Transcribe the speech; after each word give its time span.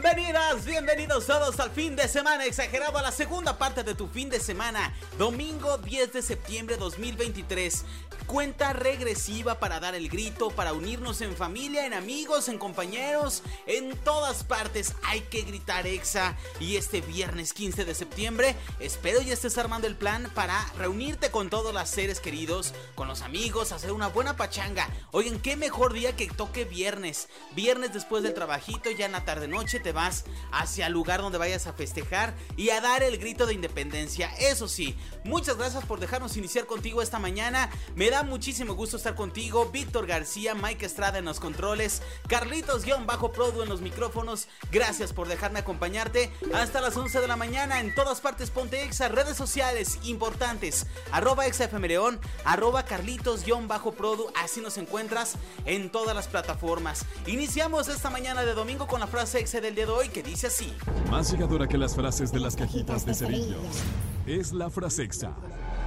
Bienvenidas, 0.00 0.64
bienvenidos 0.64 1.26
todos 1.26 1.58
al 1.58 1.72
fin 1.72 1.96
de 1.96 2.06
semana. 2.06 2.44
Exagerado 2.44 2.98
a 2.98 3.02
la 3.02 3.10
segunda 3.10 3.58
parte 3.58 3.82
de 3.82 3.96
tu 3.96 4.06
fin 4.06 4.30
de 4.30 4.38
semana, 4.38 4.94
domingo 5.18 5.76
10 5.76 6.12
de 6.12 6.22
septiembre 6.22 6.76
2023 6.76 7.84
cuenta 8.28 8.74
regresiva 8.74 9.58
para 9.58 9.80
dar 9.80 9.94
el 9.94 10.08
grito, 10.08 10.50
para 10.50 10.74
unirnos 10.74 11.22
en 11.22 11.34
familia, 11.34 11.86
en 11.86 11.94
amigos, 11.94 12.48
en 12.48 12.58
compañeros, 12.58 13.42
en 13.66 13.96
todas 13.96 14.44
partes. 14.44 14.94
Hay 15.02 15.22
que 15.22 15.42
gritar 15.42 15.86
exa. 15.86 16.36
Y 16.60 16.76
este 16.76 17.00
viernes 17.00 17.52
15 17.54 17.84
de 17.84 17.94
septiembre 17.94 18.54
espero 18.78 19.22
ya 19.22 19.32
estés 19.32 19.56
armando 19.58 19.86
el 19.86 19.96
plan 19.96 20.30
para 20.34 20.62
reunirte 20.76 21.30
con 21.30 21.48
todos 21.48 21.72
los 21.72 21.88
seres 21.88 22.20
queridos, 22.20 22.74
con 22.94 23.08
los 23.08 23.22
amigos, 23.22 23.72
hacer 23.72 23.92
una 23.92 24.08
buena 24.08 24.36
pachanga. 24.36 24.88
Oigan, 25.10 25.40
qué 25.40 25.56
mejor 25.56 25.94
día 25.94 26.14
que 26.14 26.28
toque 26.28 26.64
viernes. 26.64 27.28
Viernes 27.52 27.94
después 27.94 28.22
del 28.22 28.34
trabajito, 28.34 28.90
ya 28.90 29.06
en 29.06 29.12
la 29.12 29.24
tarde 29.24 29.48
noche 29.48 29.80
te 29.88 29.92
vas 29.94 30.26
hacia 30.52 30.86
el 30.86 30.92
lugar 30.92 31.22
donde 31.22 31.38
vayas 31.38 31.66
a 31.66 31.72
festejar 31.72 32.34
y 32.58 32.68
a 32.68 32.82
dar 32.82 33.02
el 33.02 33.16
grito 33.16 33.46
de 33.46 33.54
independencia. 33.54 34.30
Eso 34.38 34.68
sí, 34.68 34.94
muchas 35.24 35.56
gracias 35.56 35.86
por 35.86 35.98
dejarnos 35.98 36.36
iniciar 36.36 36.66
contigo 36.66 37.00
esta 37.00 37.18
mañana. 37.18 37.70
Me 37.94 38.10
da 38.10 38.22
muchísimo 38.22 38.74
gusto 38.74 38.98
estar 38.98 39.14
contigo. 39.14 39.70
Víctor 39.72 40.06
García, 40.06 40.54
Mike 40.54 40.84
Estrada 40.84 41.16
en 41.16 41.24
los 41.24 41.40
controles, 41.40 42.02
Carlitos-Produ 42.28 43.62
en 43.62 43.70
los 43.70 43.80
micrófonos. 43.80 44.48
Gracias 44.70 45.14
por 45.14 45.26
dejarme 45.26 45.60
acompañarte 45.60 46.30
hasta 46.52 46.82
las 46.82 46.94
11 46.94 47.22
de 47.22 47.28
la 47.28 47.36
mañana 47.36 47.80
en 47.80 47.94
todas 47.94 48.20
partes. 48.20 48.50
Ponte 48.50 48.82
Exa, 48.82 49.08
redes 49.08 49.38
sociales 49.38 49.98
importantes. 50.02 50.86
Arroba 51.12 51.46
ExaFMReón, 51.46 52.20
arroba 52.44 52.84
Carlitos-Produ. 52.84 54.32
Así 54.36 54.60
nos 54.60 54.76
encuentras 54.76 55.36
en 55.64 55.88
todas 55.90 56.14
las 56.14 56.28
plataformas. 56.28 57.06
Iniciamos 57.26 57.88
esta 57.88 58.10
mañana 58.10 58.44
de 58.44 58.52
domingo 58.52 58.86
con 58.86 59.00
la 59.00 59.06
frase 59.06 59.38
Exa 59.38 59.62
del 59.62 59.77
de 59.86 59.92
hoy 59.92 60.08
que 60.08 60.22
dice 60.22 60.48
así: 60.48 60.72
Más 61.10 61.30
llegadora 61.30 61.66
que 61.68 61.78
las 61.78 61.94
frases 61.94 62.32
de 62.32 62.40
las 62.40 62.56
cajitas 62.56 63.06
de 63.06 63.14
cerillos 63.14 63.82
es 64.26 64.52
la 64.52 64.70
frase 64.70 65.04
Exa. 65.04 65.32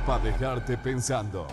Para 0.05 0.23
dejarte 0.23 0.77
pensando. 0.77 1.45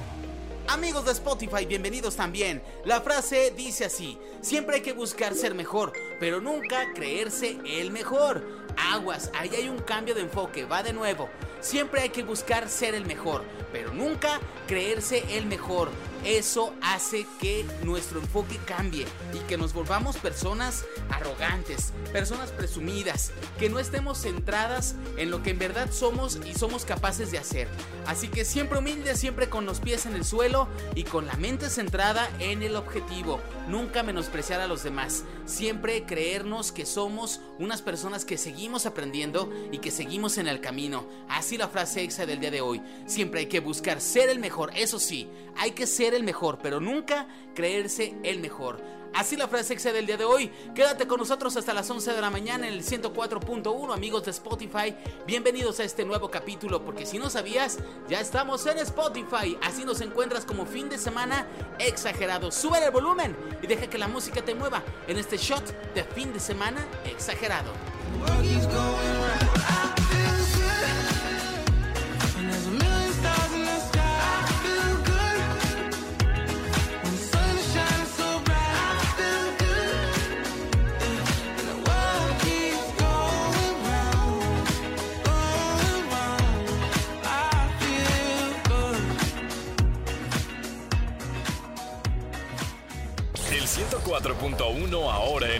Amigos 0.68 1.06
de 1.06 1.12
Spotify, 1.12 1.64
bienvenidos 1.66 2.14
también. 2.16 2.62
La 2.84 3.00
frase 3.00 3.52
dice 3.56 3.86
así, 3.86 4.18
siempre 4.42 4.76
hay 4.76 4.82
que 4.82 4.92
buscar 4.92 5.34
ser 5.34 5.54
mejor, 5.54 5.92
pero 6.20 6.40
nunca 6.40 6.92
creerse 6.94 7.58
el 7.66 7.90
mejor. 7.90 8.46
Aguas, 8.76 9.30
ahí 9.34 9.50
hay 9.54 9.68
un 9.68 9.78
cambio 9.78 10.14
de 10.14 10.20
enfoque, 10.20 10.64
va 10.64 10.82
de 10.82 10.92
nuevo. 10.92 11.28
Siempre 11.60 12.02
hay 12.02 12.10
que 12.10 12.22
buscar 12.22 12.68
ser 12.68 12.94
el 12.94 13.06
mejor, 13.06 13.44
pero 13.72 13.92
nunca 13.92 14.40
creerse 14.66 15.24
el 15.36 15.46
mejor. 15.46 15.88
Eso 16.24 16.74
hace 16.82 17.26
que 17.40 17.64
nuestro 17.84 18.20
enfoque 18.20 18.58
cambie 18.66 19.06
y 19.32 19.38
que 19.48 19.56
nos 19.56 19.72
volvamos 19.72 20.16
personas 20.16 20.84
arrogantes, 21.10 21.92
personas 22.12 22.50
presumidas, 22.50 23.32
que 23.58 23.68
no 23.68 23.78
estemos 23.78 24.22
centradas 24.22 24.94
en 25.16 25.30
lo 25.30 25.42
que 25.42 25.50
en 25.50 25.58
verdad 25.58 25.90
somos 25.90 26.38
y 26.44 26.54
somos 26.54 26.84
capaces 26.84 27.30
de 27.30 27.38
hacer. 27.38 27.68
Así 28.06 28.28
que 28.28 28.44
siempre 28.44 28.78
humildes, 28.78 29.18
siempre 29.18 29.48
con 29.48 29.66
los 29.66 29.80
pies 29.80 30.06
en 30.06 30.14
el 30.14 30.24
suelo 30.24 30.68
y 30.94 31.04
con 31.04 31.26
la 31.26 31.34
mente 31.34 31.70
centrada 31.70 32.28
en 32.38 32.62
el 32.62 32.76
objetivo. 32.76 33.40
Nunca 33.68 34.02
menospreciar 34.02 34.60
a 34.60 34.66
los 34.66 34.82
demás. 34.82 35.24
Siempre 35.44 36.04
creernos 36.04 36.72
que 36.72 36.86
somos 36.86 37.40
unas 37.58 37.82
personas 37.82 38.24
que 38.24 38.38
seguimos 38.38 38.86
aprendiendo 38.86 39.52
y 39.72 39.78
que 39.78 39.90
seguimos 39.90 40.38
en 40.38 40.48
el 40.48 40.60
camino. 40.60 41.06
Así 41.28 41.58
la 41.58 41.68
frase 41.68 42.02
exa 42.02 42.26
del 42.26 42.40
día 42.40 42.50
de 42.50 42.60
hoy. 42.60 42.82
Siempre 43.06 43.40
hay 43.40 43.46
que 43.46 43.60
buscar 43.60 44.00
ser 44.00 44.30
el 44.30 44.38
mejor. 44.38 44.70
Eso 44.74 44.98
sí, 44.98 45.28
hay 45.56 45.72
que 45.72 45.86
ser 45.86 46.14
el 46.14 46.17
mejor, 46.22 46.58
pero 46.62 46.80
nunca 46.80 47.26
creerse 47.54 48.16
el 48.22 48.40
mejor. 48.40 48.82
Así 49.14 49.36
la 49.36 49.48
frase 49.48 49.74
exa 49.74 49.92
del 49.92 50.06
día 50.06 50.16
de 50.16 50.24
hoy. 50.24 50.50
Quédate 50.74 51.06
con 51.06 51.18
nosotros 51.18 51.56
hasta 51.56 51.74
las 51.74 51.90
11 51.90 52.12
de 52.12 52.20
la 52.20 52.30
mañana 52.30 52.68
en 52.68 52.74
el 52.74 52.84
104.1, 52.84 53.92
amigos 53.92 54.24
de 54.24 54.30
Spotify. 54.30 54.94
Bienvenidos 55.26 55.80
a 55.80 55.84
este 55.84 56.04
nuevo 56.04 56.30
capítulo, 56.30 56.84
porque 56.84 57.06
si 57.06 57.18
no 57.18 57.30
sabías, 57.30 57.78
ya 58.08 58.20
estamos 58.20 58.64
en 58.66 58.78
Spotify. 58.78 59.58
Así 59.62 59.84
nos 59.84 60.00
encuentras 60.00 60.44
como 60.44 60.66
fin 60.66 60.88
de 60.88 60.98
semana 60.98 61.46
exagerado. 61.78 62.52
Sube 62.52 62.84
el 62.84 62.90
volumen 62.90 63.36
y 63.62 63.66
deja 63.66 63.88
que 63.88 63.98
la 63.98 64.08
música 64.08 64.44
te 64.44 64.54
mueva 64.54 64.82
en 65.06 65.18
este 65.18 65.36
shot 65.36 65.64
de 65.94 66.04
fin 66.04 66.32
de 66.32 66.40
semana 66.40 66.86
exagerado. 67.04 67.72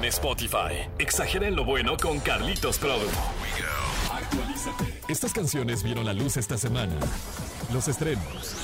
Spotify. 0.08 0.88
Exagera 0.98 1.46
en 1.46 1.54
lo 1.56 1.64
bueno 1.64 1.96
con 1.96 2.19
Carlitos 2.20 2.78
Produ. 2.78 3.06
Actualízate. 4.10 5.00
Estas 5.08 5.32
canciones 5.32 5.82
vieron 5.82 6.06
la 6.06 6.12
luz 6.12 6.36
esta 6.36 6.56
semana. 6.56 6.94
Los 7.72 7.88
estrenos 7.88 8.56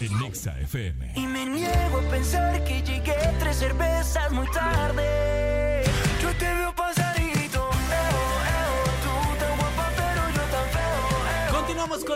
en 0.00 0.18
Nexa 0.20 0.58
FM. 0.60 1.12
Y 1.16 1.26
me 1.26 1.46
niego 1.46 1.98
a 1.98 2.10
pensar 2.10 2.64
que 2.64 2.82
llegué 2.82 3.16
tres 3.38 3.56
cervezas 3.56 4.30
muy 4.32 4.46
tarde. 4.50 5.13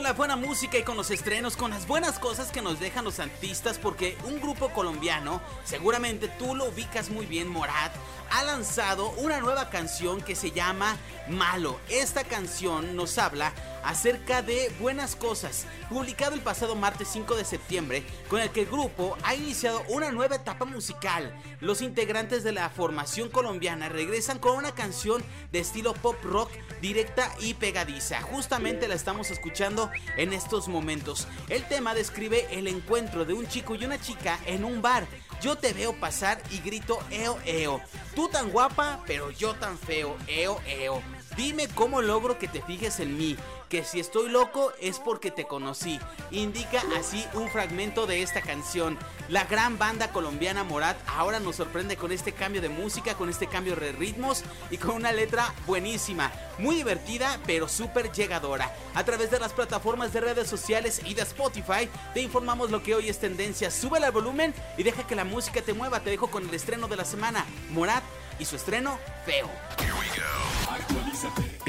La 0.08 0.14
buena 0.14 0.36
música 0.36 0.78
y 0.78 0.84
con 0.84 0.96
los 0.96 1.10
estrenos, 1.10 1.54
con 1.54 1.70
las 1.70 1.86
buenas 1.86 2.18
cosas 2.18 2.50
que 2.50 2.62
nos 2.62 2.80
dejan 2.80 3.04
los 3.04 3.20
artistas, 3.20 3.76
porque 3.76 4.16
un 4.24 4.40
grupo 4.40 4.70
colombiano, 4.70 5.42
seguramente 5.64 6.28
tú 6.28 6.54
lo 6.54 6.70
ubicas 6.70 7.10
muy 7.10 7.26
bien, 7.26 7.46
Morat, 7.46 7.92
ha 8.30 8.42
lanzado 8.44 9.10
una 9.18 9.38
nueva 9.38 9.68
canción 9.68 10.22
que 10.22 10.34
se 10.34 10.50
llama 10.50 10.96
Malo. 11.28 11.78
Esta 11.90 12.24
canción 12.24 12.96
nos 12.96 13.18
habla 13.18 13.52
acerca 13.82 14.42
de 14.42 14.72
buenas 14.80 15.16
cosas, 15.16 15.66
publicado 15.88 16.34
el 16.34 16.40
pasado 16.40 16.74
martes 16.74 17.08
5 17.08 17.36
de 17.36 17.44
septiembre, 17.44 18.04
con 18.28 18.40
el 18.40 18.50
que 18.50 18.60
el 18.60 18.66
grupo 18.66 19.16
ha 19.22 19.34
iniciado 19.34 19.82
una 19.88 20.10
nueva 20.12 20.36
etapa 20.36 20.64
musical. 20.64 21.34
Los 21.60 21.82
integrantes 21.82 22.44
de 22.44 22.52
la 22.52 22.70
formación 22.70 23.28
colombiana 23.28 23.88
regresan 23.88 24.38
con 24.38 24.56
una 24.56 24.72
canción 24.72 25.22
de 25.52 25.60
estilo 25.60 25.94
pop 25.94 26.16
rock 26.22 26.50
directa 26.80 27.34
y 27.40 27.54
pegadiza. 27.54 28.22
Justamente 28.22 28.88
la 28.88 28.94
estamos 28.94 29.30
escuchando 29.30 29.90
en 30.16 30.32
estos 30.32 30.68
momentos. 30.68 31.26
El 31.48 31.64
tema 31.64 31.94
describe 31.94 32.46
el 32.50 32.68
encuentro 32.68 33.24
de 33.24 33.34
un 33.34 33.46
chico 33.48 33.74
y 33.74 33.84
una 33.84 34.00
chica 34.00 34.38
en 34.46 34.64
un 34.64 34.82
bar. 34.82 35.06
Yo 35.40 35.56
te 35.56 35.72
veo 35.72 35.92
pasar 35.94 36.42
y 36.50 36.58
grito 36.60 36.98
eo 37.10 37.38
eo. 37.44 37.80
Tú 38.14 38.28
tan 38.28 38.50
guapa, 38.50 39.00
pero 39.06 39.30
yo 39.30 39.54
tan 39.54 39.78
feo, 39.78 40.16
eo 40.26 40.60
eo. 40.66 41.02
Dime 41.36 41.68
cómo 41.68 42.02
logro 42.02 42.38
que 42.38 42.48
te 42.48 42.62
fijes 42.62 42.98
en 42.98 43.16
mí. 43.16 43.36
Que 43.68 43.84
si 43.84 44.00
estoy 44.00 44.30
loco 44.30 44.72
es 44.80 44.98
porque 44.98 45.30
te 45.30 45.44
conocí. 45.44 46.00
Indica 46.30 46.82
así 46.98 47.24
un 47.34 47.50
fragmento 47.50 48.06
de 48.06 48.22
esta 48.22 48.40
canción. 48.40 48.98
La 49.28 49.44
gran 49.44 49.76
banda 49.76 50.10
colombiana 50.10 50.64
Morat 50.64 50.96
ahora 51.06 51.38
nos 51.38 51.56
sorprende 51.56 51.96
con 51.96 52.10
este 52.10 52.32
cambio 52.32 52.62
de 52.62 52.70
música, 52.70 53.14
con 53.14 53.28
este 53.28 53.46
cambio 53.46 53.76
de 53.76 53.92
ritmos 53.92 54.42
y 54.70 54.78
con 54.78 54.96
una 54.96 55.12
letra 55.12 55.52
buenísima. 55.66 56.32
Muy 56.58 56.76
divertida, 56.76 57.38
pero 57.46 57.68
súper 57.68 58.10
llegadora. 58.10 58.74
A 58.94 59.04
través 59.04 59.30
de 59.30 59.38
las 59.38 59.52
plataformas 59.52 60.12
de 60.14 60.20
redes 60.20 60.48
sociales 60.48 61.02
y 61.04 61.12
de 61.12 61.22
Spotify, 61.22 61.88
te 62.14 62.22
informamos 62.22 62.70
lo 62.70 62.82
que 62.82 62.94
hoy 62.94 63.10
es 63.10 63.18
tendencia. 63.18 63.70
Sube 63.70 63.98
el 63.98 64.10
volumen 64.10 64.54
y 64.78 64.82
deja 64.82 65.06
que 65.06 65.14
la 65.14 65.24
música 65.24 65.60
te 65.60 65.74
mueva. 65.74 66.00
Te 66.00 66.10
dejo 66.10 66.30
con 66.30 66.48
el 66.48 66.54
estreno 66.54 66.88
de 66.88 66.96
la 66.96 67.04
semana. 67.04 67.44
Morat 67.70 68.02
y 68.38 68.46
su 68.46 68.56
estreno, 68.56 68.98
Feo. 69.26 69.50
Actualízate. 69.70 70.47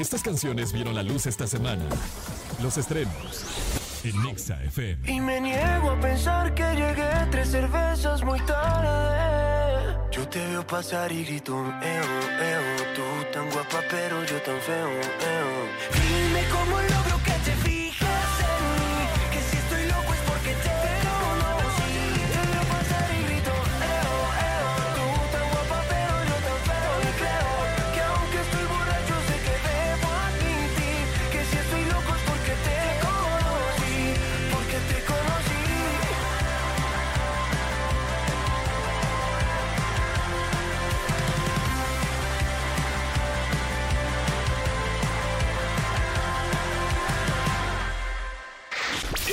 Estas 0.00 0.22
canciones 0.22 0.72
vieron 0.72 0.94
la 0.94 1.02
luz 1.02 1.26
esta 1.26 1.46
semana. 1.46 1.84
Los 2.62 2.78
estrenos 2.78 3.44
en 4.02 4.22
Nexa 4.22 4.62
FM. 4.64 5.12
Y 5.12 5.20
me 5.20 5.42
niego 5.42 5.90
a 5.90 6.00
pensar 6.00 6.54
que 6.54 6.62
llegué 6.74 7.10
tres 7.30 7.50
cervezas 7.50 8.24
muy 8.24 8.40
tarde. 8.46 9.94
Yo 10.10 10.26
te 10.26 10.38
veo 10.38 10.66
pasar 10.66 11.12
y 11.12 11.22
grito, 11.22 11.52
eo, 11.52 12.04
eo, 12.40 12.62
tú 12.94 13.02
tan 13.30 13.50
guapa 13.50 13.80
pero 13.90 14.24
yo 14.24 14.40
tan 14.40 14.58
feo, 14.62 14.88
eo. 14.88 15.68
Dime 15.92 16.44
cómo 16.50 16.80
logro 16.80 17.09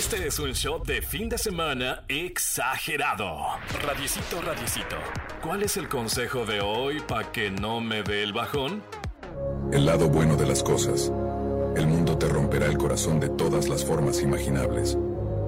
Este 0.09 0.25
es 0.25 0.39
un 0.39 0.53
show 0.53 0.81
de 0.85 1.01
fin 1.01 1.27
de 1.27 1.37
semana 1.37 2.05
exagerado. 2.07 3.39
Radiecito, 3.85 4.41
radiecito. 4.41 4.95
¿Cuál 5.43 5.63
es 5.63 5.75
el 5.75 5.89
consejo 5.89 6.45
de 6.45 6.61
hoy 6.61 7.01
para 7.01 7.29
que 7.29 7.51
no 7.51 7.81
me 7.81 8.03
dé 8.03 8.23
el 8.23 8.31
bajón? 8.31 8.81
El 9.73 9.85
lado 9.85 10.07
bueno 10.07 10.37
de 10.37 10.45
las 10.45 10.63
cosas. 10.63 11.11
El 11.75 11.87
mundo 11.87 12.17
te 12.17 12.29
romperá 12.29 12.67
el 12.67 12.77
corazón 12.77 13.19
de 13.19 13.27
todas 13.27 13.67
las 13.67 13.83
formas 13.83 14.21
imaginables. 14.21 14.97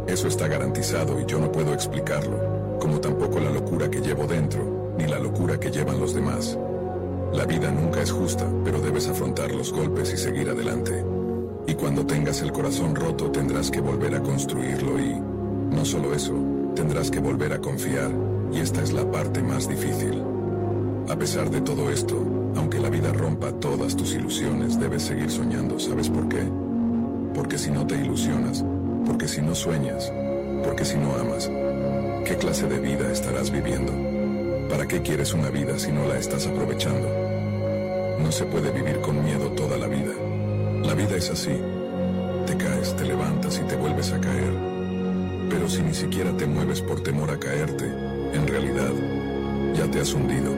Eso 0.08 0.28
está 0.28 0.50
garantizado 0.50 1.22
y 1.22 1.26
yo 1.26 1.40
no 1.40 1.54
puedo 1.54 1.74
explicarlo, 1.74 2.78
como 2.82 3.00
tampoco 3.00 3.40
la 3.40 3.52
locura 3.52 3.90
que 3.90 4.02
llevo 4.02 4.28
dentro, 4.28 4.94
ni 4.98 5.08
la 5.08 5.20
locura 5.20 5.58
que 5.58 5.72
llevan 5.72 6.02
los 6.02 6.14
demás. 6.14 6.58
La 7.32 7.46
vida 7.46 7.72
nunca 7.72 8.02
es 8.02 8.12
justa, 8.12 8.46
pero 8.66 8.82
debes 8.82 9.08
afrontar 9.08 9.52
los 9.52 9.72
golpes 9.72 10.12
y 10.12 10.18
seguir 10.18 10.50
adelante. 10.50 11.02
Y 11.70 11.76
cuando 11.76 12.04
tengas 12.04 12.42
el 12.42 12.52
corazón 12.52 12.96
roto 12.96 13.30
tendrás 13.30 13.70
que 13.70 13.80
volver 13.80 14.16
a 14.16 14.24
construirlo 14.24 15.00
y, 15.00 15.22
no 15.70 15.86
solo 15.86 16.16
eso, 16.16 16.34
tendrás 16.74 17.12
que 17.12 17.20
volver 17.20 17.54
a 17.54 17.60
confiar, 17.60 18.10
y 18.52 18.60
esta 18.60 18.82
es 18.82 18.92
la 18.92 19.10
parte 19.12 19.44
más 19.44 19.70
difícil. 19.70 20.24
A 21.08 21.16
pesar 21.16 21.52
de 21.52 21.62
todo 21.62 21.92
esto, 21.92 22.26
aunque 22.56 22.80
la 22.80 22.90
vida 22.90 23.14
rompa 23.14 23.52
todas 23.52 23.96
tus 23.96 24.16
ilusiones, 24.16 24.80
debes 24.80 25.04
seguir 25.04 25.30
soñando. 25.30 25.80
¿Sabes 25.80 26.10
por 26.10 26.28
qué? 26.28 26.42
Porque 27.36 27.60
si 27.60 27.70
no 27.70 27.86
te 27.86 27.98
ilusionas, 27.98 28.66
porque 29.06 29.28
si 29.28 29.40
no 29.40 29.54
sueñas, 29.54 30.12
porque 30.66 30.86
si 30.86 30.98
no 30.98 31.14
amas, 31.18 31.52
¿qué 32.26 32.36
clase 32.36 32.68
de 32.68 32.80
vida 32.80 33.12
estarás 33.12 33.52
viviendo? 33.52 33.94
¿Para 34.72 34.88
qué 34.88 35.04
quieres 35.04 35.36
una 35.36 35.52
vida 35.52 35.78
si 35.78 35.92
no 35.92 36.08
la 36.08 36.18
estás 36.18 36.48
aprovechando? 36.48 37.08
No 38.24 38.32
se 38.32 38.46
puede 38.46 38.72
vivir 38.72 39.02
con 39.02 39.24
miedo 39.24 39.52
toda 39.52 39.78
la 39.78 39.86
vida. 39.86 40.29
La 40.84 40.94
vida 40.94 41.16
es 41.16 41.30
así. 41.30 41.56
Te 42.46 42.58
caes, 42.58 42.96
te 42.96 43.06
levantas 43.06 43.60
y 43.60 43.68
te 43.68 43.76
vuelves 43.76 44.12
a 44.12 44.20
caer. 44.20 44.54
Pero 45.50 45.70
si 45.70 45.82
ni 45.82 45.94
siquiera 45.94 46.36
te 46.36 46.46
mueves 46.46 46.82
por 46.82 47.02
temor 47.02 47.30
a 47.32 47.40
caerte, 47.40 47.86
en 47.86 48.48
realidad, 48.48 48.92
ya 49.74 49.90
te 49.90 50.00
has 50.00 50.14
hundido. 50.14 50.54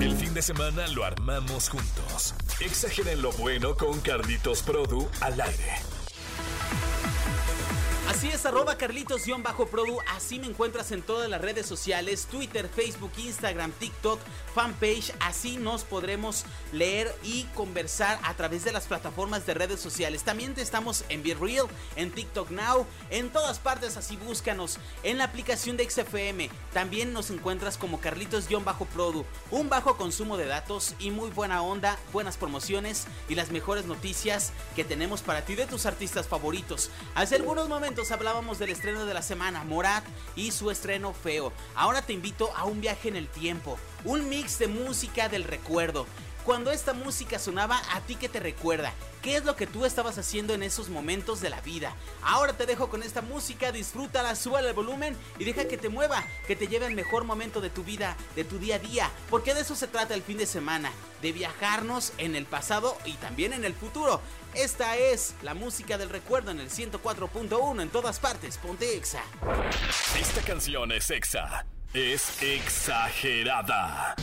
El 0.00 0.14
fin 0.16 0.34
de 0.34 0.42
semana 0.42 0.86
lo 0.88 1.04
armamos 1.04 1.68
juntos. 1.68 2.34
Exageren 2.60 3.22
lo 3.22 3.32
bueno 3.32 3.76
con 3.76 4.00
Carlitos 4.00 4.62
Produ 4.62 5.08
al 5.20 5.40
aire. 5.40 5.93
Así 8.06 8.28
es, 8.28 8.44
arroba 8.44 8.76
Carlitos-Produ, 8.76 9.98
así 10.14 10.38
me 10.38 10.46
encuentras 10.46 10.92
en 10.92 11.00
todas 11.00 11.28
las 11.30 11.40
redes 11.40 11.64
sociales, 11.64 12.26
Twitter, 12.30 12.68
Facebook, 12.68 13.10
Instagram, 13.16 13.72
TikTok, 13.72 14.20
fanpage, 14.54 15.14
así 15.20 15.56
nos 15.56 15.84
podremos 15.84 16.44
leer 16.70 17.14
y 17.22 17.44
conversar 17.54 18.20
a 18.22 18.34
través 18.34 18.62
de 18.62 18.72
las 18.72 18.84
plataformas 18.84 19.46
de 19.46 19.54
redes 19.54 19.80
sociales. 19.80 20.22
También 20.22 20.52
estamos 20.58 21.06
en 21.08 21.22
Be 21.22 21.32
Real, 21.32 21.66
en 21.96 22.10
TikTok 22.10 22.50
Now, 22.50 22.86
en 23.08 23.30
todas 23.30 23.58
partes, 23.58 23.96
así 23.96 24.16
búscanos, 24.18 24.78
en 25.02 25.16
la 25.16 25.24
aplicación 25.24 25.78
de 25.78 25.88
XFM, 25.88 26.50
también 26.74 27.14
nos 27.14 27.30
encuentras 27.30 27.78
como 27.78 28.02
Carlitos-Produ, 28.02 29.24
un 29.50 29.70
bajo 29.70 29.96
consumo 29.96 30.36
de 30.36 30.44
datos 30.44 30.94
y 30.98 31.10
muy 31.10 31.30
buena 31.30 31.62
onda, 31.62 31.98
buenas 32.12 32.36
promociones 32.36 33.06
y 33.30 33.34
las 33.34 33.50
mejores 33.50 33.86
noticias 33.86 34.52
que 34.76 34.84
tenemos 34.84 35.22
para 35.22 35.46
ti 35.46 35.54
de 35.54 35.66
tus 35.66 35.86
artistas 35.86 36.28
favoritos. 36.28 36.90
Hace 37.14 37.36
algunos 37.36 37.66
momentos 37.66 37.93
hablábamos 38.10 38.58
del 38.58 38.70
estreno 38.70 39.06
de 39.06 39.14
la 39.14 39.22
semana, 39.22 39.62
Morat 39.62 40.04
y 40.34 40.50
su 40.50 40.70
estreno 40.70 41.14
feo. 41.14 41.52
Ahora 41.74 42.02
te 42.02 42.12
invito 42.12 42.50
a 42.56 42.64
un 42.64 42.80
viaje 42.80 43.08
en 43.08 43.16
el 43.16 43.28
tiempo, 43.28 43.78
un 44.04 44.28
mix 44.28 44.58
de 44.58 44.66
música 44.66 45.28
del 45.28 45.44
recuerdo. 45.44 46.06
Cuando 46.44 46.70
esta 46.70 46.92
música 46.92 47.38
sonaba, 47.38 47.80
¿a 47.92 48.02
ti 48.02 48.16
qué 48.16 48.28
te 48.28 48.38
recuerda? 48.38 48.92
¿Qué 49.22 49.36
es 49.36 49.46
lo 49.46 49.56
que 49.56 49.66
tú 49.66 49.86
estabas 49.86 50.18
haciendo 50.18 50.52
en 50.52 50.62
esos 50.62 50.90
momentos 50.90 51.40
de 51.40 51.48
la 51.48 51.62
vida? 51.62 51.96
Ahora 52.22 52.52
te 52.52 52.66
dejo 52.66 52.90
con 52.90 53.02
esta 53.02 53.22
música, 53.22 53.72
disfrútala, 53.72 54.36
súbale 54.36 54.68
el 54.68 54.74
volumen 54.74 55.16
y 55.38 55.44
deja 55.44 55.66
que 55.66 55.78
te 55.78 55.88
mueva, 55.88 56.22
que 56.46 56.54
te 56.54 56.68
lleve 56.68 56.84
al 56.84 56.94
mejor 56.94 57.24
momento 57.24 57.62
de 57.62 57.70
tu 57.70 57.82
vida, 57.82 58.14
de 58.36 58.44
tu 58.44 58.58
día 58.58 58.76
a 58.76 58.78
día, 58.78 59.10
porque 59.30 59.54
de 59.54 59.62
eso 59.62 59.74
se 59.74 59.88
trata 59.88 60.12
el 60.12 60.22
fin 60.22 60.36
de 60.36 60.44
semana, 60.44 60.92
de 61.22 61.32
viajarnos 61.32 62.12
en 62.18 62.36
el 62.36 62.44
pasado 62.44 62.98
y 63.06 63.14
también 63.14 63.54
en 63.54 63.64
el 63.64 63.72
futuro. 63.72 64.20
Esta 64.52 64.98
es 64.98 65.34
la 65.42 65.54
música 65.54 65.96
del 65.96 66.10
recuerdo 66.10 66.50
en 66.50 66.60
el 66.60 66.68
104.1 66.68 67.80
en 67.80 67.88
todas 67.88 68.20
partes, 68.20 68.58
ponte 68.58 68.94
Exa. 68.98 69.22
Esta 70.20 70.42
canción 70.42 70.92
es 70.92 71.08
Exa, 71.10 71.64
es 71.94 72.42
exagerada. 72.42 74.14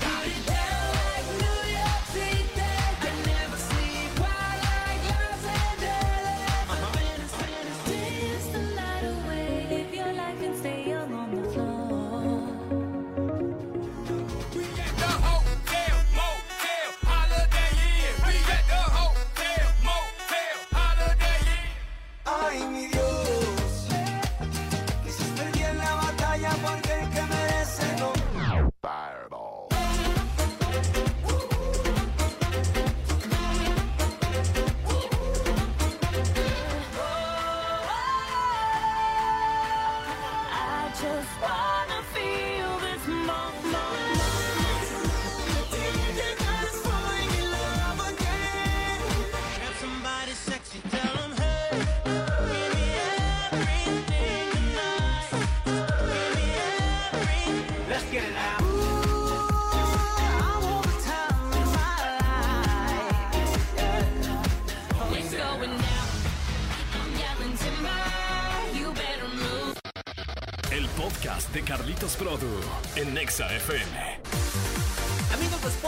Carlitos 72.01 72.15
Produ 72.15 72.49
en 72.95 73.13
Nexa 73.13 73.45
FM. 73.45 74.10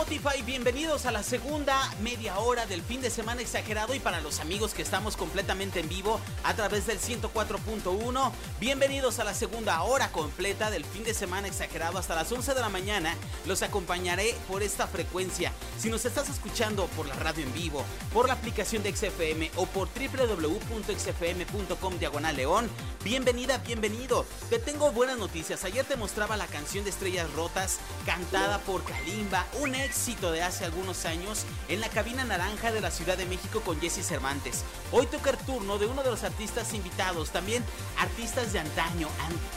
Spotify, 0.04 0.44
bienvenidos 0.44 1.06
a 1.06 1.14
la 1.14 1.24
segunda 1.24 1.80
media 2.02 2.38
hora 2.38 2.66
del 2.66 2.82
fin 2.82 3.02
de 3.02 3.10
semana 3.10 3.42
exagerado 3.42 3.96
y 3.96 4.02
para 4.02 4.20
los 4.20 4.42
amigos 4.42 4.74
que 4.74 4.82
estamos 4.82 5.16
completamente 5.16 5.80
en 5.80 5.88
vivo 5.88 6.20
a 6.44 6.54
través 6.54 6.86
del 6.86 7.00
104.1, 7.00 8.32
bienvenidos 8.60 9.20
a 9.20 9.24
la 9.24 9.34
segunda 9.34 9.82
hora 9.84 10.12
completa 10.12 10.70
del 10.72 10.84
fin 10.84 11.06
de 11.06 11.14
semana 11.14 11.48
exagerado 11.48 11.98
hasta 11.98 12.16
las 12.16 12.30
11 12.30 12.54
de 12.54 12.60
la 12.60 12.68
mañana. 12.68 13.16
Los 13.46 13.64
acompañaré 13.64 14.36
por 14.50 14.62
esta 14.62 14.88
frecuencia. 14.88 15.54
Si 15.80 15.90
nos 15.90 16.04
estás 16.04 16.28
escuchando 16.28 16.88
por 16.98 17.08
la 17.08 17.16
radio 17.16 17.46
en 17.46 17.54
vivo, 17.54 17.86
por 18.12 18.28
la 18.28 18.34
aplicación 18.34 18.84
de 18.84 18.94
XFM 18.94 19.52
o 19.56 19.68
por 19.68 19.88
www.xfm.com 19.88 21.98
diagonal 21.98 22.36
león, 22.36 22.70
bienvenida, 23.06 23.60
bienvenido. 23.60 24.26
Te 24.50 24.60
tengo 24.60 24.92
buenas 24.92 25.18
noticias. 25.18 25.64
Ayer 25.64 25.86
te 25.86 25.96
mostraba 25.96 26.36
la 26.36 26.48
canción 26.48 26.84
de 26.84 26.90
Estrellas 26.90 27.32
Rotas 27.32 27.80
cantada 28.06 28.60
por 28.60 28.84
Kalimba 28.84 29.48
un 29.62 29.76
éxito 29.76 29.93
de 29.94 30.42
hace 30.42 30.66
algunos 30.66 31.06
años 31.06 31.46
en 31.70 31.80
la 31.80 31.88
cabina 31.88 32.24
naranja 32.24 32.72
de 32.72 32.82
la 32.82 32.90
Ciudad 32.90 33.16
de 33.16 33.28
México 33.28 33.62
con 33.62 33.80
Jesse 33.80 34.04
Cervantes. 34.04 34.64
Hoy 34.92 35.06
toca 35.06 35.30
el 35.30 35.38
turno 35.38 35.78
de 35.78 35.86
uno 35.86 36.02
de 36.02 36.10
los 36.10 36.24
artistas 36.24 36.74
invitados, 36.74 37.30
también 37.30 37.64
artistas 38.00 38.52
de 38.54 38.60
antaño, 38.60 39.08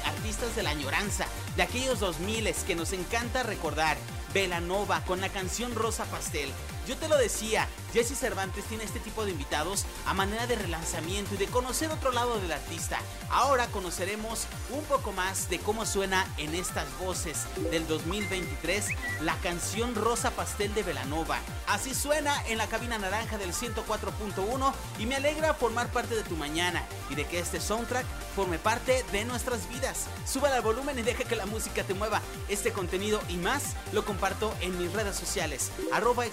artistas 0.04 0.54
de 0.54 0.62
la 0.62 0.70
añoranza, 0.70 1.26
de 1.56 1.62
aquellos 1.62 2.00
2000 2.00 2.52
que 2.66 2.76
nos 2.76 2.92
encanta 2.92 3.44
recordar. 3.44 3.96
Velanova 4.34 5.00
con 5.06 5.22
la 5.22 5.30
canción 5.30 5.74
Rosa 5.74 6.04
Pastel. 6.04 6.50
Yo 6.86 6.96
te 6.96 7.08
lo 7.08 7.18
decía, 7.18 7.66
Jesse 7.92 8.16
Cervantes 8.16 8.64
tiene 8.66 8.84
este 8.84 9.00
tipo 9.00 9.24
de 9.24 9.32
invitados 9.32 9.86
a 10.06 10.14
manera 10.14 10.46
de 10.46 10.54
relanzamiento 10.54 11.34
y 11.34 11.38
de 11.38 11.46
conocer 11.46 11.90
otro 11.90 12.12
lado 12.12 12.38
del 12.38 12.52
artista. 12.52 12.98
Ahora 13.28 13.66
conoceremos 13.66 14.46
un 14.70 14.84
poco 14.84 15.10
más 15.10 15.50
de 15.50 15.58
cómo 15.58 15.84
suena 15.84 16.24
en 16.38 16.54
estas 16.54 16.86
voces 16.98 17.46
del 17.72 17.88
2023 17.88 18.86
la 19.22 19.34
canción 19.38 19.96
Rosa 19.96 20.30
Pastel 20.30 20.74
de 20.74 20.84
Velanova. 20.84 21.40
Así 21.66 21.92
suena 21.92 22.40
en 22.46 22.58
la 22.58 22.68
cabina 22.68 22.98
naranja 22.98 23.36
del 23.36 23.52
104.1 23.52 24.72
y 25.00 25.06
me 25.06 25.16
alegra 25.16 25.54
formar 25.54 25.88
parte 25.88 26.14
de 26.14 26.22
tu 26.22 26.36
mañana 26.36 26.84
y 27.10 27.16
de 27.16 27.26
que 27.26 27.40
este 27.40 27.60
soundtrack 27.60 28.06
forme 28.36 28.58
parte 28.60 29.04
de 29.10 29.24
nuestras 29.24 29.68
vidas. 29.68 30.06
Sube 30.24 30.48
al 30.48 30.62
volumen 30.62 30.98
y 30.98 31.02
deja 31.02 31.24
que 31.24 31.34
la 31.34 31.46
música 31.46 31.82
te 31.82 31.94
mueva. 31.94 32.20
Este 32.48 32.72
contenido 32.72 33.20
y 33.28 33.38
más 33.38 33.74
lo 33.92 34.04
comparto 34.04 34.54
en 34.60 34.78
mis 34.78 34.92
redes 34.92 35.16
sociales, 35.16 35.72
arroba 35.92 36.26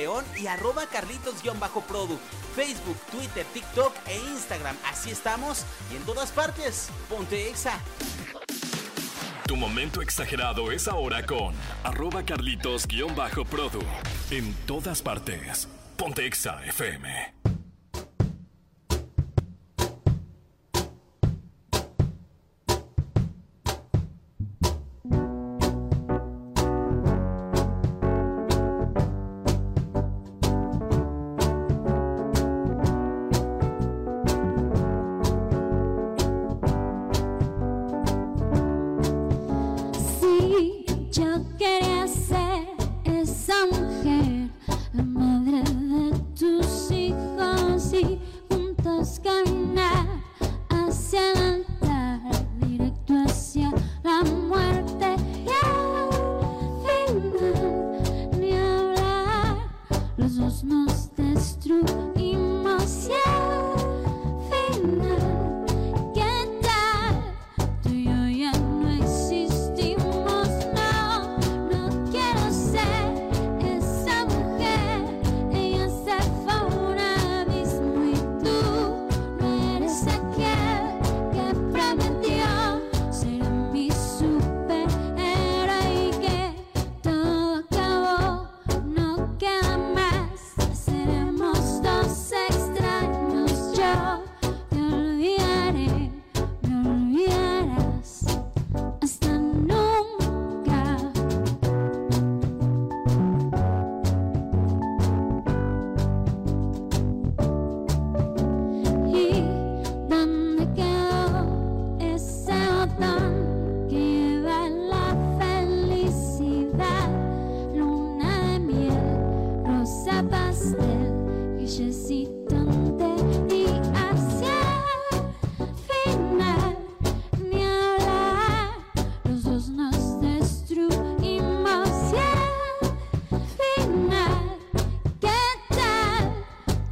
xfmleón 0.00 0.24
y 0.36 0.46
arroba 0.46 0.86
carlitos-produ, 0.86 2.18
Facebook, 2.54 2.96
Twitter, 3.10 3.46
TikTok 3.52 3.92
e 4.06 4.18
Instagram. 4.18 4.76
Así 4.90 5.10
estamos 5.10 5.64
y 5.92 5.96
en 5.96 6.02
todas 6.02 6.30
partes. 6.30 6.90
Ponte 7.08 7.48
exa. 7.48 7.78
Tu 9.46 9.56
momento 9.56 10.00
exagerado 10.00 10.70
es 10.70 10.86
ahora 10.88 11.26
con 11.26 11.54
arroba 11.84 12.22
carlitos-produ. 12.22 13.80
En 14.30 14.54
todas 14.66 15.02
partes. 15.02 15.68
Ponte 15.96 16.24
Exa 16.24 16.64
FM. 16.64 17.59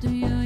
do 0.00 0.10
you. 0.10 0.37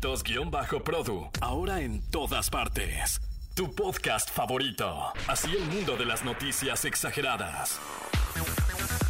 Carlitos-Produ. 0.00 1.30
Ahora 1.40 1.80
en 1.80 2.02
todas 2.10 2.50
partes. 2.50 3.20
Tu 3.54 3.72
podcast 3.74 4.30
favorito. 4.30 5.12
Así 5.28 5.50
el 5.54 5.64
mundo 5.66 5.96
de 5.96 6.04
las 6.04 6.24
noticias 6.24 6.84
exageradas. 6.84 7.78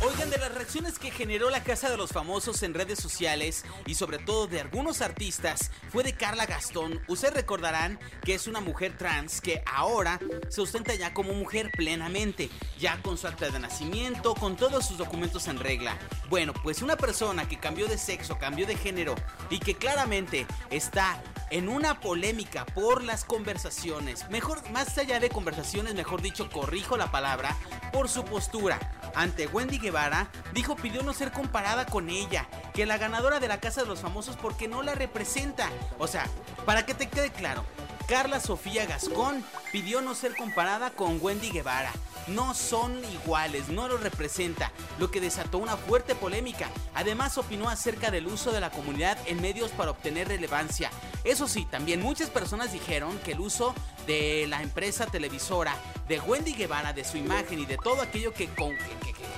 Oigan, 0.07 0.29
de 0.29 0.37
las 0.37 0.53
reacciones 0.55 0.99
que 0.99 1.11
generó 1.11 1.49
la 1.49 1.65
Casa 1.65 1.89
de 1.89 1.97
los 1.97 2.11
Famosos 2.11 2.63
en 2.63 2.75
redes 2.75 2.99
sociales 2.99 3.65
y 3.87 3.95
sobre 3.95 4.19
todo 4.19 4.47
de 4.47 4.61
algunos 4.61 5.01
artistas 5.01 5.71
fue 5.91 6.03
de 6.03 6.13
Carla 6.13 6.45
Gastón. 6.45 7.01
Ustedes 7.09 7.33
recordarán 7.33 7.99
que 8.23 8.35
es 8.35 8.47
una 8.47 8.61
mujer 8.61 8.99
trans 8.99 9.41
que 9.41 9.63
ahora 9.65 10.21
se 10.51 10.61
ostenta 10.61 10.95
ya 10.95 11.15
como 11.15 11.33
mujer 11.33 11.71
plenamente, 11.75 12.51
ya 12.79 13.01
con 13.01 13.17
su 13.17 13.27
acta 13.27 13.49
de 13.49 13.59
nacimiento, 13.59 14.35
con 14.35 14.57
todos 14.57 14.87
sus 14.87 14.99
documentos 14.99 15.49
en 15.49 15.59
regla. 15.59 15.97
Bueno, 16.29 16.53
pues 16.53 16.83
una 16.83 16.97
persona 16.97 17.49
que 17.49 17.59
cambió 17.59 17.87
de 17.87 17.97
sexo, 17.97 18.39
cambió 18.39 18.67
de 18.67 18.77
género 18.77 19.15
y 19.49 19.59
que 19.59 19.75
claramente 19.75 20.47
está 20.69 21.23
en 21.55 21.69
una 21.69 22.01
polémica 22.01 22.67
por 22.67 23.05
las 23.05 23.25
conversaciones, 23.25 24.29
mejor, 24.29 24.69
más 24.73 24.99
allá 24.99 25.21
de 25.21 25.29
conversaciones, 25.29 25.95
mejor 25.95 26.21
dicho, 26.21 26.51
corrijo 26.51 26.97
la 26.97 27.13
palabra, 27.13 27.57
por 27.93 28.09
su 28.09 28.25
postura 28.25 28.81
ante 29.15 29.47
Wendy 29.47 29.79
Guevara, 29.79 30.33
dijo 30.53 30.75
pidió 30.75 31.05
no 31.05 31.13
ser 31.13 31.31
comparada 31.31 31.87
con 31.87 32.09
ella, 32.09 32.49
que 32.75 32.87
la 32.87 32.99
ganadora 32.99 33.39
de 33.39 33.47
la 33.47 33.61
Casa 33.61 33.83
de 33.83 33.87
los 33.87 34.01
Famosos 34.01 34.37
porque 34.37 34.67
no 34.67 34.83
la 34.83 34.97
representa. 34.97 35.71
O 36.01 36.09
sea, 36.09 36.27
para 36.67 36.87
que 36.87 36.95
te 36.95 37.09
quede 37.09 37.31
claro, 37.31 37.65
Carla 38.09 38.39
Sofía 38.39 38.85
Gascón 38.85 39.43
pidió 39.73 40.03
no 40.03 40.15
ser 40.15 40.37
comparada 40.37 40.91
con 40.91 41.19
Wendy 41.21 41.51
Guevara. 41.51 41.91
No 42.27 42.55
son 42.55 43.03
iguales, 43.13 43.69
no 43.69 43.89
lo 43.89 43.97
representa, 43.97 44.73
lo 44.99 45.11
que 45.11 45.21
desató 45.21 45.59
una 45.59 45.77
fuerte 45.77 46.15
polémica. 46.15 46.69
Además 46.95 47.39
opinó 47.39 47.69
acerca 47.69 48.11
del 48.11 48.27
uso 48.27 48.53
de 48.53 48.61
la 48.61 48.71
comunidad 48.71 49.19
en 49.27 49.41
medios 49.41 49.71
para 49.73 49.91
obtener 49.91 50.29
relevancia. 50.29 50.91
Eso 51.25 51.49
sí, 51.49 51.67
también 51.71 52.01
muchas 52.03 52.31
personas 52.31 52.73
dijeron 52.73 53.19
que 53.19 53.33
el 53.33 53.41
uso 53.41 53.75
de 54.07 54.47
la 54.49 54.63
empresa 54.63 55.07
televisora, 55.07 55.75
de 56.09 56.21
Wendy 56.21 56.53
Guevara, 56.53 56.93
de 56.93 57.05
su 57.05 57.17
imagen 57.17 57.59
y 57.59 57.67
de 57.67 57.79
todo 57.79 58.03
aquello 58.03 58.33
que, 58.33 58.49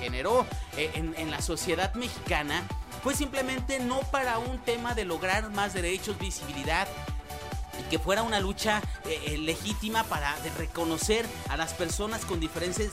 generó 0.00 0.46
eh, 0.76 0.90
en 0.94 1.30
la 1.30 1.40
sociedad 1.40 1.94
mexicana 1.94 2.62
fue 3.02 3.14
simplemente 3.14 3.78
no 3.78 4.00
para 4.11 4.38
un 4.38 4.58
tema 4.58 4.94
de 4.94 5.04
lograr 5.04 5.49
más 5.50 5.73
derechos, 5.73 6.18
visibilidad 6.18 6.88
y 7.80 7.83
que 7.85 7.99
fuera 7.99 8.23
una 8.23 8.40
lucha 8.40 8.83
eh, 9.04 9.21
eh, 9.26 9.38
legítima 9.38 10.04
para 10.04 10.35
reconocer 10.59 11.26
a 11.49 11.56
las 11.56 11.75
personas 11.75 12.25
con 12.25 12.40
diferentes, 12.40 12.92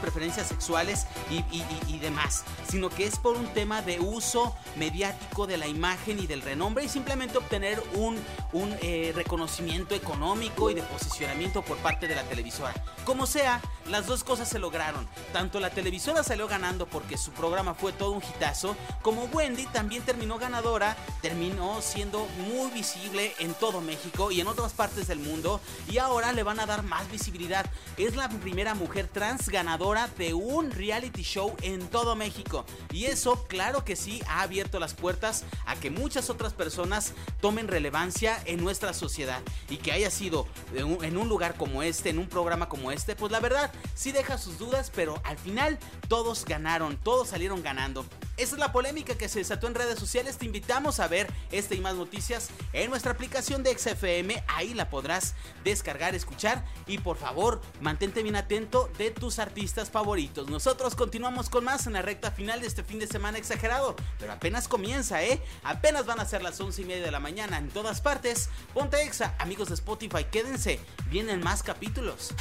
preferencias 0.00 0.48
sexuales 0.48 1.06
y, 1.30 1.98
demás, 1.98 2.44
sino 2.68 2.90
que 2.90 3.06
es 3.06 3.18
por 3.18 3.36
un 3.36 3.46
tema 3.48 3.82
de 3.82 3.98
uso 3.98 4.54
mediático 4.76 5.46
de 5.46 5.56
la 5.56 5.66
imagen 5.66 6.18
y 6.18 6.26
del 6.26 6.42
renombre 6.42 6.84
y 6.84 6.88
simplemente 6.88 7.38
obtener 7.38 7.82
un, 7.94 8.18
un 8.52 8.76
eh, 8.82 9.12
reconocimiento 9.14 9.94
económico 9.94 10.70
y 10.70 10.74
de 10.74 10.82
posicionamiento 10.82 11.62
por 11.62 11.76
parte 11.78 12.06
de 12.06 12.14
la 12.14 12.22
televisora. 12.22 12.74
Como 13.04 13.26
sea, 13.26 13.60
las 13.90 14.06
dos 14.06 14.24
cosas 14.24 14.48
se 14.48 14.58
lograron. 14.58 15.06
Tanto 15.32 15.60
la 15.60 15.70
televisora 15.70 16.22
salió 16.22 16.48
ganando 16.48 16.86
porque 16.86 17.16
su 17.16 17.30
programa 17.32 17.74
fue 17.74 17.92
todo 17.92 18.12
un 18.12 18.22
hitazo, 18.22 18.76
como 19.02 19.24
Wendy 19.24 19.66
también 19.66 20.02
terminó 20.02 20.38
ganadora, 20.38 20.96
terminó 21.22 21.80
siendo 21.80 22.26
muy 22.48 22.70
visible 22.70 23.34
en 23.38 23.54
todo 23.54 23.80
México 23.80 24.30
y 24.30 24.40
en 24.40 24.48
otras 24.48 24.72
partes 24.72 25.08
del 25.08 25.18
mundo 25.18 25.60
y 25.90 25.98
ahora 25.98 26.32
le 26.32 26.42
van 26.42 26.60
a 26.60 26.66
dar 26.66 26.82
más 26.82 27.10
visibilidad. 27.10 27.66
Es 27.96 28.16
la 28.16 28.28
primera 28.28 28.74
mujer 28.74 29.08
trans 29.08 29.48
ganadora 29.48 30.08
de 30.18 30.34
un 30.34 30.70
reality 30.70 31.22
show 31.22 31.54
en 31.62 31.88
todo 31.88 32.16
México 32.16 32.64
y 32.92 33.06
eso 33.06 33.46
claro 33.48 33.84
que 33.84 33.96
sí 33.96 34.22
ha 34.28 34.42
abierto 34.42 34.78
las 34.78 34.94
puertas 34.94 35.44
a 35.66 35.76
que 35.76 35.90
muchas 35.90 36.30
otras 36.30 36.52
personas 36.52 37.12
tomen 37.40 37.68
relevancia 37.68 38.40
en 38.44 38.62
nuestra 38.62 38.92
sociedad 38.92 39.40
y 39.68 39.78
que 39.78 39.92
haya 39.92 40.10
sido 40.10 40.46
en 40.74 41.16
un 41.16 41.28
lugar 41.28 41.56
como 41.56 41.82
este, 41.82 42.10
en 42.10 42.18
un 42.18 42.28
programa 42.28 42.68
como 42.68 42.92
este, 42.92 43.16
pues 43.16 43.32
la 43.32 43.40
verdad 43.40 43.70
sí 43.94 44.12
deja 44.12 44.38
sus 44.38 44.58
dudas, 44.58 44.90
pero 44.94 45.20
al 45.24 45.38
final 45.38 45.78
todos 46.08 46.44
ganaron, 46.44 46.96
todos 46.96 47.28
salieron 47.28 47.62
ganando. 47.62 48.04
Esa 48.38 48.54
es 48.54 48.60
la 48.60 48.70
polémica 48.70 49.18
que 49.18 49.28
se 49.28 49.40
desató 49.40 49.66
en 49.66 49.74
redes 49.74 49.98
sociales. 49.98 50.38
Te 50.38 50.46
invitamos 50.46 51.00
a 51.00 51.08
ver 51.08 51.28
esta 51.50 51.74
y 51.74 51.80
más 51.80 51.96
noticias 51.96 52.50
en 52.72 52.88
nuestra 52.88 53.10
aplicación 53.10 53.64
de 53.64 53.76
XFM. 53.76 54.44
Ahí 54.46 54.74
la 54.74 54.90
podrás 54.90 55.34
descargar, 55.64 56.14
escuchar 56.14 56.64
y 56.86 56.98
por 56.98 57.16
favor 57.16 57.60
mantente 57.80 58.22
bien 58.22 58.36
atento 58.36 58.90
de 58.96 59.10
tus 59.10 59.40
artistas 59.40 59.90
favoritos. 59.90 60.48
Nosotros 60.48 60.94
continuamos 60.94 61.50
con 61.50 61.64
más 61.64 61.88
en 61.88 61.94
la 61.94 62.02
recta 62.02 62.30
final 62.30 62.60
de 62.60 62.68
este 62.68 62.84
fin 62.84 63.00
de 63.00 63.08
semana 63.08 63.38
exagerado, 63.38 63.96
pero 64.20 64.32
apenas 64.32 64.68
comienza, 64.68 65.22
¿eh? 65.24 65.42
Apenas 65.64 66.06
van 66.06 66.20
a 66.20 66.24
ser 66.24 66.42
las 66.42 66.60
once 66.60 66.82
y 66.82 66.84
media 66.84 67.04
de 67.04 67.10
la 67.10 67.20
mañana 67.20 67.58
en 67.58 67.70
todas 67.70 68.00
partes. 68.00 68.50
Ponte 68.72 69.02
Exa, 69.02 69.34
amigos 69.40 69.68
de 69.68 69.74
Spotify, 69.74 70.24
quédense, 70.30 70.78
vienen 71.10 71.40
más 71.40 71.64
capítulos. 71.64 72.34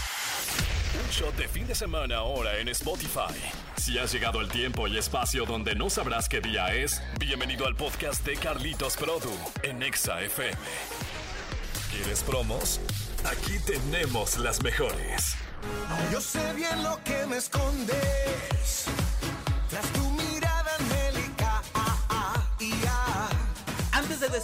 Un 1.03 1.11
shot 1.11 1.35
de 1.35 1.47
fin 1.47 1.67
de 1.67 1.75
semana 1.75 2.17
ahora 2.17 2.57
en 2.57 2.67
Spotify. 2.69 3.35
Si 3.77 3.97
has 3.99 4.11
llegado 4.11 4.41
el 4.41 4.47
tiempo 4.47 4.87
y 4.87 4.97
espacio 4.97 5.45
donde 5.45 5.75
no 5.75 5.89
sabrás 5.89 6.27
qué 6.27 6.41
día 6.41 6.73
es, 6.73 7.01
bienvenido 7.19 7.67
al 7.67 7.75
podcast 7.75 8.25
de 8.25 8.35
Carlitos 8.35 8.97
Produ 8.97 9.31
en 9.63 9.83
Exa 9.83 10.21
FM. 10.21 10.57
¿Quieres 11.91 12.23
promos? 12.23 12.79
Aquí 13.25 13.59
tenemos 13.65 14.37
las 14.39 14.63
mejores. 14.63 15.35
Yo 16.11 16.19
sé 16.19 16.53
bien 16.53 16.81
lo 16.83 16.99
que 17.03 17.25
me 17.27 17.37
escondes. 17.37 18.87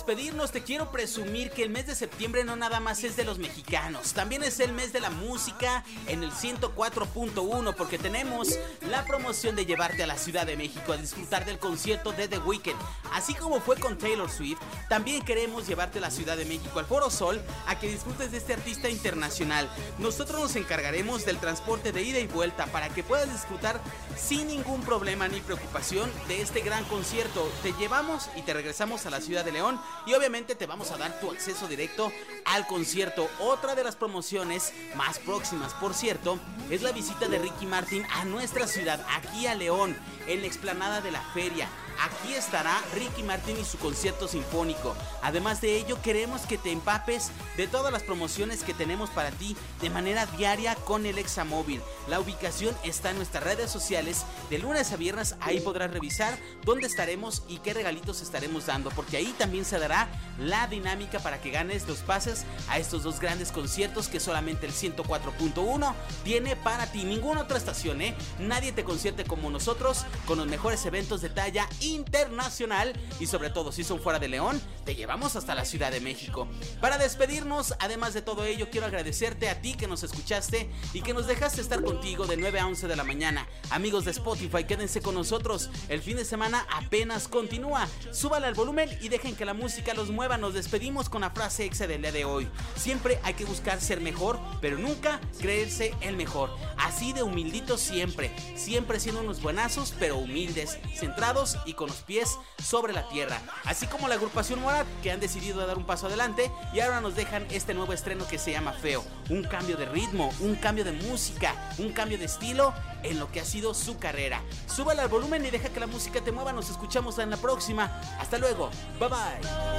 Despedirnos, 0.05 0.51
te 0.51 0.63
quiero 0.63 0.91
presumir 0.91 1.50
que 1.51 1.63
el 1.63 1.69
mes 1.69 1.88
de 1.88 1.95
septiembre 1.95 2.43
no 2.43 2.57
nada 2.57 2.81
más 2.81 3.05
es 3.05 3.15
de 3.15 3.24
los 3.24 3.39
mexicanos, 3.39 4.12
también 4.12 4.43
es 4.43 4.60
el 4.60 4.74
mes 4.74 4.91
de 4.91 5.00
la 5.00 5.10
música 5.10 5.86
en 6.07 6.24
el 6.24 6.31
104.1 6.31 7.74
porque 7.74 7.98
tenemos 7.98 8.50
la 8.81 9.05
promoción 9.05 9.55
de 9.55 9.65
llevarte 9.65 10.03
a 10.03 10.07
la 10.07 10.17
Ciudad 10.17 10.45
de 10.45 10.57
México 10.57 10.91
a 10.91 10.98
disfrutar 10.98 11.45
del 11.45 11.57
concierto 11.57 12.12
de 12.12 12.27
The 12.27 12.39
Weeknd. 12.39 12.75
Así 13.13 13.33
como 13.33 13.62
fue 13.62 13.77
con 13.77 13.98
Taylor 13.98 14.29
Swift, 14.29 14.60
también 14.89 15.24
queremos 15.24 15.67
llevarte 15.67 16.00
a 16.00 16.01
la 16.01 16.12
Ciudad 16.12 16.36
de 16.36 16.43
México 16.43 16.79
al 16.79 16.86
Foro 16.86 17.10
Sol 17.10 17.41
a 17.65 17.79
que 17.79 17.88
disfrutes 17.88 18.31
de 18.31 18.39
este 18.39 18.55
artista 18.55 18.89
internacional. 18.89 19.69
Nosotros 20.00 20.41
nos 20.41 20.55
encargaremos 20.57 21.23
del 21.23 21.38
transporte 21.38 21.93
de 21.93 22.04
ida 22.04 22.19
y 22.19 22.28
vuelta 22.28 22.65
para 22.65 22.89
que 22.89 23.04
puedas 23.04 23.32
disfrutar 23.32 23.80
sin 24.17 24.49
ningún 24.49 24.82
problema 24.82 25.30
ni 25.30 25.39
preocupación 25.39 26.12
de 26.28 26.41
este 26.41 26.60
gran 26.60 26.84
concierto. 26.86 27.49
Te 27.62 27.71
llevamos 27.73 28.30
y 28.36 28.41
te 28.41 28.54
regresamos 28.54 29.06
a 29.06 29.10
la 29.10 29.21
Ciudad 29.21 29.45
de 29.45 29.54
León 29.54 29.80
y 30.06 30.13
obviamente 30.13 30.56
te 30.56 30.66
vamos 30.66 30.92
a 30.92 30.98
dar 30.98 31.20
tu 31.20 31.32
acceso 31.32 31.68
directo 31.68 32.12
al 32.46 32.68
concierto. 32.68 33.30
Otra 33.39 33.76
de 33.76 33.84
las 33.84 33.96
promociones 33.96 34.74
más 34.96 35.20
próximas, 35.20 35.74
por 35.74 35.94
cierto, 35.94 36.39
es 36.70 36.82
la 36.82 36.92
visita 36.92 37.28
de 37.28 37.39
Ricky 37.39 37.66
Martin 37.66 38.06
a 38.12 38.26
nuestra 38.26 38.68
ciudad, 38.68 39.06
aquí 39.12 39.48
a 39.48 39.56
León, 39.56 39.98
en 40.28 40.42
la 40.42 40.48
explanada 40.48 41.02
de 41.02 41.12
la 41.12 41.22
feria. 41.34 41.70
Aquí 42.00 42.34
estará 42.34 42.82
Ricky 42.96 43.22
Martin 43.22 43.58
y 43.60 43.63
su 43.63 43.78
concierto 43.78 44.28
sinfónico. 44.28 44.96
Además 45.22 45.62
de 45.62 45.78
ello, 45.78 46.02
queremos 46.02 46.42
que 46.42 46.58
te 46.58 46.72
empapes 46.72 47.30
de 47.56 47.68
todas 47.68 47.94
las 47.94 48.02
promociones 48.02 48.63
que 48.63 48.74
tenemos 48.74 49.12
para 49.12 49.30
ti 49.30 49.56
de 49.80 49.92
manera 49.92 50.26
diaria 50.26 50.76
con 50.76 51.06
el 51.06 51.20
Examóvil. 51.20 51.82
La 52.08 52.20
ubicación 52.20 52.76
está 52.84 53.12
en 53.12 53.18
nuestras 53.18 53.44
redes 53.44 53.70
sociales. 53.70 54.26
De 54.50 54.58
lunes 54.58 54.92
a 54.92 54.98
viernes 54.98 55.36
ahí 55.39 55.60
podrás 55.60 55.92
revisar 55.92 56.38
dónde 56.66 56.88
estaremos 56.88 57.44
y 57.48 57.60
qué 57.60 57.74
regalitos 57.74 58.22
estaremos 58.22 58.66
dando, 58.66 58.89
porque 58.89 59.18
ahí 59.18 59.34
también 59.38 59.63
se 59.63 59.78
dará 59.78 59.92
la 60.39 60.67
dinámica 60.67 61.19
para 61.19 61.39
que 61.41 61.51
ganes 61.51 61.88
los 61.88 61.99
pases 61.99 62.45
a 62.67 62.79
estos 62.79 63.03
dos 63.03 63.19
grandes 63.19 63.51
conciertos 63.51 64.08
que 64.08 64.19
solamente 64.19 64.65
el 64.65 64.73
104.1 64.73 65.93
tiene 66.23 66.56
para 66.56 66.88
ti. 66.88 67.03
Ninguna 67.03 67.41
otra 67.41 67.58
estación, 67.58 68.01
¿eh? 68.01 68.15
Nadie 68.39 68.71
te 68.71 68.84
concierte 68.84 69.25
como 69.25 69.49
nosotros 69.49 70.06
con 70.25 70.38
los 70.38 70.47
mejores 70.47 70.86
eventos 70.86 71.21
de 71.21 71.29
talla 71.29 71.67
internacional 71.82 72.93
y 73.19 73.27
sobre 73.27 73.49
todo 73.49 73.71
si 73.71 73.84
son 73.84 73.99
fuera 73.99 74.19
de 74.19 74.27
León, 74.27 74.62
te 74.86 74.95
llevamos 74.95 75.36
hasta 75.36 75.56
la 75.56 75.65
Ciudad 75.65 75.91
de 75.91 76.01
México. 76.01 76.47
Para 76.82 76.97
despedirnos, 76.97 77.75
además 77.79 78.13
de 78.13 78.21
todo 78.21 78.45
ello, 78.45 78.69
quiero 78.71 78.88
agradecerte 78.88 79.49
a 79.49 79.62
ti 79.62 79.73
que 79.73 79.88
nos 79.88 80.03
escuchaste 80.03 80.69
y 80.93 81.01
que 81.01 81.13
nos 81.13 81.27
dejaste 81.27 81.62
estar 81.62 81.84
contigo 81.84 82.25
de 82.25 82.38
9 82.38 82.60
a 82.60 82.67
11 82.67 82.88
de 82.88 82.95
la 82.95 83.03
mañana. 83.03 83.47
Amigos 83.69 84.06
de 84.06 84.12
Spotify, 84.12 84.63
quédense 84.63 85.01
con 85.01 85.15
nosotros. 85.15 85.69
El 85.89 86.01
fin 86.01 86.17
de 86.17 86.25
semana 86.25 86.65
apenas 86.71 87.27
continúa. 87.27 87.88
Súbale 88.12 88.47
al 88.47 88.53
volumen 88.53 88.89
y 89.01 89.10
dejen 89.10 89.36
que 89.36 89.45
la 89.45 89.53
música 89.53 89.83
los 89.93 90.10
mueva. 90.10 90.38
Nos 90.38 90.54
despedimos 90.54 91.10
con 91.10 91.22
la 91.22 91.32
frase 91.32 91.65
exa 91.65 91.88
del 91.88 92.02
día 92.02 92.13
de 92.13 92.24
hoy. 92.24 92.48
Siempre 92.78 93.19
hay 93.24 93.34
que 93.34 93.43
buscar 93.43 93.82
ser 93.82 94.00
mejor, 94.00 94.39
pero 94.62 94.78
nunca 94.78 95.19
creerse 95.41 95.93
el 96.00 96.15
mejor. 96.15 96.50
Así 96.78 97.12
de 97.12 97.24
humilditos 97.24 97.82
siempre. 97.82 98.32
Siempre 98.56 99.02
siendo 99.02 99.22
unos 99.22 99.41
buenazos, 99.41 99.93
pero 100.00 100.17
humildes, 100.17 100.80
centrados 100.96 101.58
y 101.65 101.74
con 101.74 101.88
los 101.88 101.98
pies 101.98 102.38
sobre 102.63 102.93
la 102.93 103.10
tierra. 103.10 103.41
Así 103.65 103.88
como 103.88 104.08
la 104.08 104.15
agrupación 104.15 104.62
Morat, 104.62 104.88
que 105.02 105.12
han 105.12 105.19
decidido 105.19 105.65
dar 105.67 105.78
un 105.78 105.86
paso 105.86 106.08
adelante 106.08 106.50
y 106.74 106.80
ahora 106.80 107.02
nos 107.02 107.15
dejan 107.15 107.46
este 107.52 107.74
nuevo 107.74 107.91
estreno 107.91 108.26
que 108.28 108.39
se 108.39 108.52
llama 108.52 108.72
Feo. 108.72 109.04
Un 109.30 109.43
cambio 109.43 109.76
de 109.76 109.86
ritmo, 109.86 110.32
un 110.39 110.56
cambio 110.56 110.86
de 110.86 110.93
música, 110.93 111.54
un 111.78 111.91
cambio 111.91 112.17
de 112.17 112.26
estilo 112.26 112.74
en 113.04 113.19
lo 113.19 113.32
que 113.32 113.41
ha 113.41 113.46
sido 113.46 113.74
su 113.74 113.98
carrera. 113.98 114.41
Súbale 114.67 115.02
al 115.02 115.10
volumen 115.10 115.46
y 115.46 115.50
deja 115.50 115.69
que 115.69 115.80
la 115.80 115.88
música 115.88 116.22
te 116.22 116.32
mueva. 116.32 116.54
Nos 116.54 116.69
escuchamos 116.69 117.17
en 117.19 117.30
la 117.30 117.38
próxima. 117.38 117.86
Hasta 118.19 118.38
luego. 118.38 118.69
Bye 119.00 119.10
bye. 119.10 119.72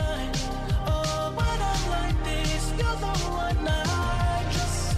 Oh, 0.87 1.35
I 3.89 4.45
just 4.53 4.97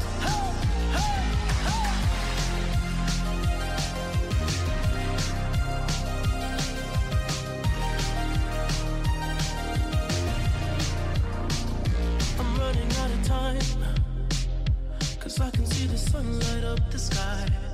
I'm 12.39 12.59
running 12.59 12.93
out 12.97 13.11
of 13.11 13.23
time. 13.25 13.61
Cause 15.21 15.41
I 15.41 15.51
can 15.51 15.67
see 15.67 15.87
the 15.87 15.99
sun 15.99 16.39
light 16.41 16.65
up 16.65 16.91
the 16.91 16.99
sky. 16.99 17.66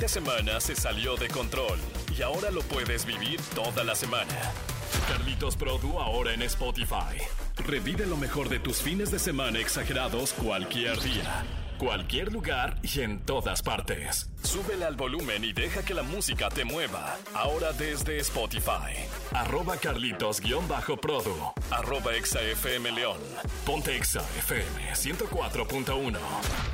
De 0.00 0.08
semana 0.08 0.60
se 0.60 0.74
salió 0.74 1.14
de 1.16 1.28
control 1.28 1.78
y 2.16 2.22
ahora 2.22 2.50
lo 2.50 2.62
puedes 2.62 3.04
vivir 3.04 3.38
toda 3.54 3.84
la 3.84 3.94
semana. 3.94 4.32
Carlitos 5.06 5.56
Produ 5.56 5.98
ahora 5.98 6.32
en 6.32 6.40
Spotify. 6.42 7.20
Revive 7.58 8.06
lo 8.06 8.16
mejor 8.16 8.48
de 8.48 8.58
tus 8.58 8.78
fines 8.78 9.10
de 9.10 9.18
semana 9.18 9.58
exagerados 9.58 10.32
cualquier 10.32 10.98
día, 11.00 11.44
cualquier 11.78 12.32
lugar 12.32 12.78
y 12.82 13.00
en 13.00 13.20
todas 13.26 13.60
partes. 13.60 14.30
Súbele 14.42 14.86
al 14.86 14.96
volumen 14.96 15.44
y 15.44 15.52
deja 15.52 15.82
que 15.82 15.92
la 15.92 16.02
música 16.02 16.48
te 16.48 16.64
mueva. 16.64 17.18
Ahora 17.34 17.72
desde 17.72 18.18
Spotify. 18.20 19.04
Arroba 19.32 19.76
Carlitos-Produ. 19.76 21.52
Arroba 21.70 22.14
ExaFM 22.14 22.90
León. 22.92 23.18
Ponte 23.66 23.94
Exa 23.96 24.22
FM 24.38 24.94
104.1. 24.94 26.69